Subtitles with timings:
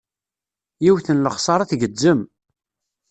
[0.83, 2.19] Yiwet n lexsara tgezzem.